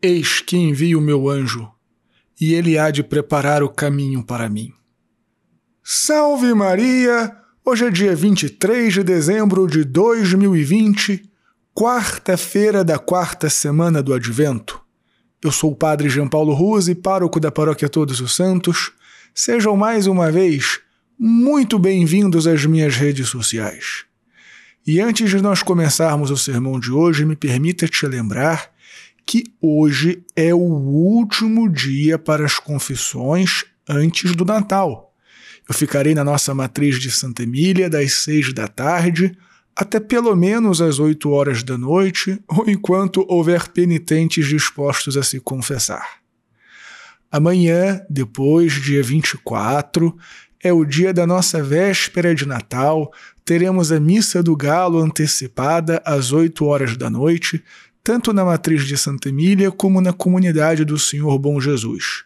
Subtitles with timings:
[0.00, 1.68] Eis que envio o meu anjo,
[2.40, 4.72] e ele há de preparar o caminho para mim.
[5.82, 7.36] Salve Maria!
[7.64, 11.28] Hoje é dia 23 de dezembro de 2020,
[11.74, 14.80] quarta-feira da quarta semana do Advento.
[15.42, 18.92] Eu sou o Padre João Paulo Ruse, pároco da Paróquia Todos os Santos.
[19.34, 20.78] Sejam mais uma vez
[21.18, 24.04] muito bem-vindos às minhas redes sociais.
[24.86, 28.77] E antes de nós começarmos o sermão de hoje, me permita te lembrar
[29.28, 35.14] que hoje é o último dia para as confissões antes do Natal.
[35.68, 39.36] Eu ficarei na nossa matriz de Santa Emília das seis da tarde
[39.76, 45.38] até pelo menos às oito horas da noite, ou enquanto houver penitentes dispostos a se
[45.38, 46.20] confessar.
[47.30, 50.16] Amanhã, depois, dia 24,
[50.64, 53.12] é o dia da nossa véspera de Natal.
[53.44, 57.62] Teremos a Missa do Galo antecipada às 8 horas da noite,
[58.08, 62.24] tanto na matriz de Santa Emília como na comunidade do Senhor Bom Jesus.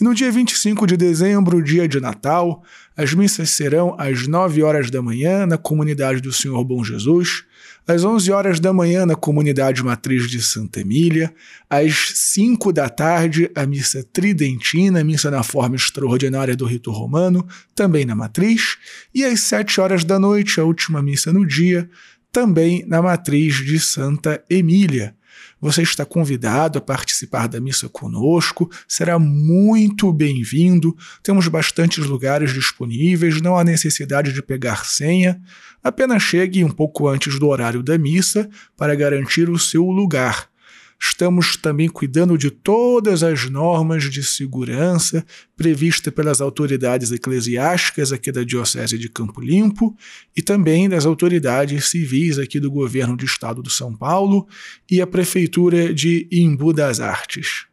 [0.00, 2.60] E no dia 25 de dezembro, dia de Natal,
[2.96, 7.44] as missas serão às 9 horas da manhã na comunidade do Senhor Bom Jesus,
[7.86, 11.32] às 11 horas da manhã na comunidade matriz de Santa Emília,
[11.70, 18.04] às 5 da tarde a missa tridentina, missa na forma extraordinária do rito romano, também
[18.04, 18.76] na matriz,
[19.14, 21.88] e às 7 horas da noite a última missa no dia,
[22.32, 25.14] também na matriz de Santa Emília.
[25.60, 30.96] Você está convidado a participar da missa conosco, será muito bem-vindo.
[31.22, 35.40] Temos bastantes lugares disponíveis, não há necessidade de pegar senha.
[35.84, 40.51] Apenas chegue um pouco antes do horário da missa para garantir o seu lugar.
[41.04, 48.44] Estamos também cuidando de todas as normas de segurança previstas pelas autoridades eclesiásticas aqui da
[48.44, 49.96] Diocese de Campo Limpo
[50.36, 54.46] e também das autoridades civis aqui do governo do estado de São Paulo
[54.88, 57.66] e a prefeitura de Imbu das Artes.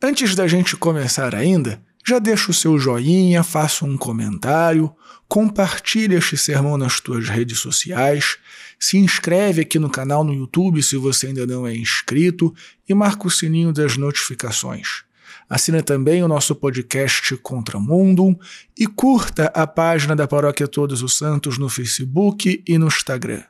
[0.00, 4.90] Antes da gente começar ainda, já deixa o seu joinha, faça um comentário,
[5.28, 8.38] compartilhe este sermão nas tuas redes sociais,
[8.80, 12.54] se inscreve aqui no canal no YouTube se você ainda não é inscrito
[12.88, 15.04] e marca o sininho das notificações.
[15.50, 18.38] Assina também o nosso podcast Contra Mundo
[18.76, 23.42] e curta a página da Paróquia Todos os Santos no Facebook e no Instagram.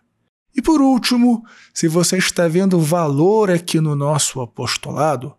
[0.56, 5.37] E por último, se você está vendo valor aqui no nosso apostolado,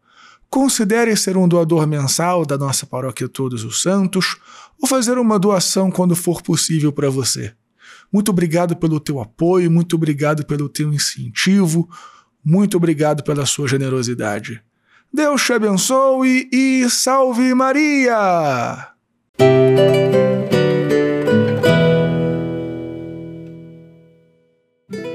[0.49, 4.37] considere ser um doador mensal da nossa Paróquia Todos os Santos
[4.81, 7.53] ou fazer uma doação quando for possível para você.
[8.11, 11.87] Muito obrigado pelo teu apoio, muito obrigado pelo teu incentivo,
[12.43, 14.61] muito obrigado pela sua generosidade.
[15.13, 18.89] Deus te abençoe e salve Maria!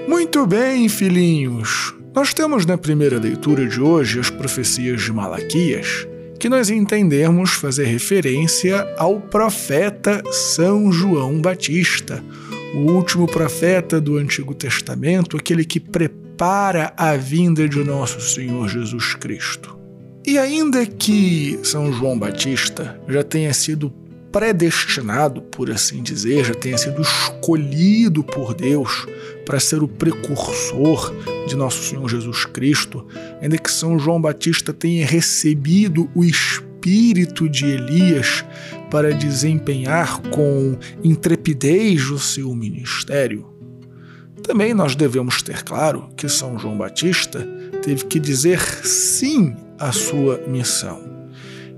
[0.09, 1.94] Muito bem, filhinhos.
[2.15, 6.07] Nós temos na primeira leitura de hoje as profecias de Malaquias,
[6.39, 12.23] que nós entendemos fazer referência ao profeta São João Batista,
[12.77, 19.17] o último profeta do Antigo Testamento, aquele que prepara a vinda de nosso Senhor Jesus
[19.17, 19.77] Cristo.
[20.25, 23.93] E ainda que São João Batista já tenha sido
[24.34, 29.06] predestinado, por assim dizer, já tenha sido escolhido por Deus
[29.47, 31.15] para ser o precursor
[31.47, 33.06] de nosso Senhor Jesus Cristo,
[33.41, 38.44] ainda que São João Batista tenha recebido o espírito de Elias
[38.91, 43.47] para desempenhar com intrepidez o seu ministério.
[44.43, 47.47] Também nós devemos ter claro que São João Batista
[47.84, 51.14] teve que dizer sim à sua missão.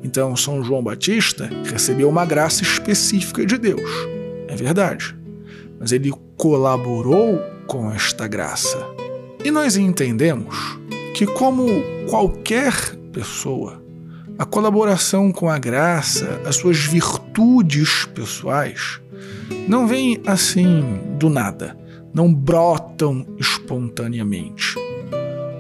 [0.06, 3.91] Então, São João Batista recebeu uma graça específica de Deus,
[4.47, 5.17] é verdade,
[5.81, 8.78] mas ele colaborou com esta graça.
[9.45, 10.78] E nós entendemos
[11.12, 11.66] que, como
[12.09, 12.72] qualquer
[13.12, 13.83] pessoa,
[14.39, 19.00] a colaboração com a graça, as suas virtudes pessoais,
[19.66, 21.77] não vêm assim do nada,
[22.15, 24.77] não brotam espontaneamente.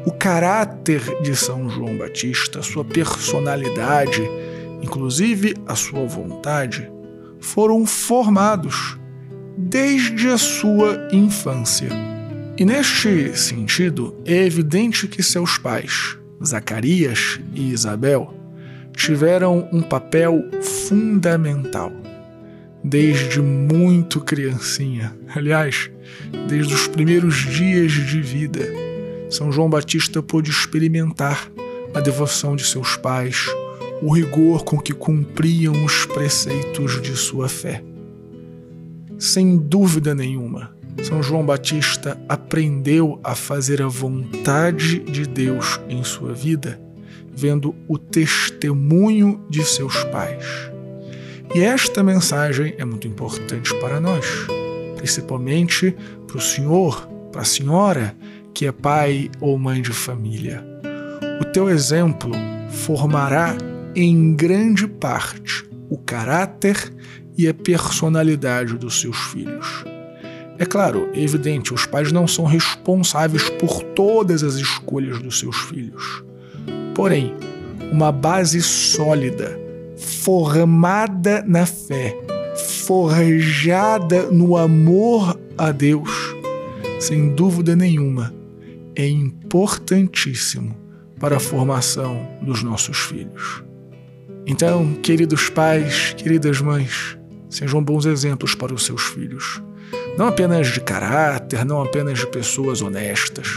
[0.06, 4.22] O caráter de São João Batista, sua personalidade,
[4.80, 6.88] inclusive a sua vontade,
[7.40, 8.96] foram formados
[9.58, 11.88] desde a sua infância.
[12.56, 18.32] E neste sentido, é evidente que seus pais, Zacarias e Isabel,
[18.94, 21.92] tiveram um papel fundamental
[22.84, 25.12] desde muito criancinha.
[25.34, 25.90] Aliás,
[26.48, 28.85] desde os primeiros dias de vida,
[29.28, 31.50] São João Batista pôde experimentar
[31.94, 33.46] a devoção de seus pais,
[34.02, 37.82] o rigor com que cumpriam os preceitos de sua fé.
[39.18, 46.32] Sem dúvida nenhuma, São João Batista aprendeu a fazer a vontade de Deus em sua
[46.32, 46.86] vida
[47.36, 50.44] vendo o testemunho de seus pais.
[51.54, 54.24] E esta mensagem é muito importante para nós,
[54.96, 55.94] principalmente
[56.26, 58.16] para o senhor, para a senhora
[58.56, 60.64] que é pai ou mãe de família.
[61.42, 62.32] O teu exemplo
[62.70, 63.54] formará
[63.94, 66.90] em grande parte o caráter
[67.36, 69.84] e a personalidade dos seus filhos.
[70.58, 75.56] É claro, é evidente, os pais não são responsáveis por todas as escolhas dos seus
[75.56, 76.24] filhos.
[76.94, 77.34] Porém,
[77.92, 79.54] uma base sólida,
[79.98, 82.16] formada na fé,
[82.86, 86.34] forjada no amor a Deus,
[86.98, 88.32] sem dúvida nenhuma,
[88.96, 90.74] é importantíssimo
[91.20, 93.62] para a formação dos nossos filhos.
[94.46, 97.18] Então, queridos pais, queridas mães,
[97.50, 99.62] sejam bons exemplos para os seus filhos.
[100.16, 103.48] Não apenas de caráter, não apenas de pessoas honestas,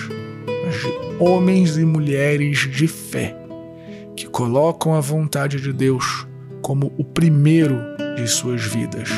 [0.65, 3.35] mas de homens e mulheres de fé,
[4.15, 6.27] que colocam a vontade de Deus
[6.61, 7.79] como o primeiro
[8.15, 9.09] de suas vidas.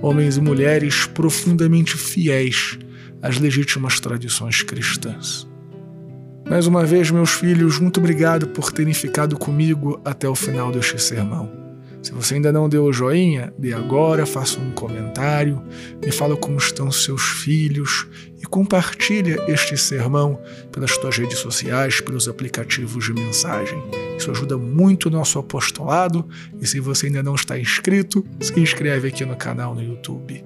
[0.00, 2.78] Homens e mulheres profundamente fiéis
[3.20, 5.51] às legítimas tradições cristãs.
[6.48, 11.00] Mais uma vez, meus filhos, muito obrigado por terem ficado comigo até o final deste
[11.00, 11.62] sermão.
[12.02, 15.62] Se você ainda não deu o joinha, dê agora, faça um comentário,
[16.04, 18.08] me fala como estão seus filhos
[18.40, 20.38] e compartilha este sermão
[20.72, 23.80] pelas suas redes sociais, pelos aplicativos de mensagem.
[24.18, 26.28] Isso ajuda muito o nosso apostolado
[26.60, 30.44] e se você ainda não está inscrito, se inscreve aqui no canal no YouTube.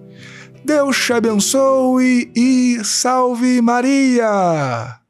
[0.63, 5.06] Deus te abençoe e salve Maria!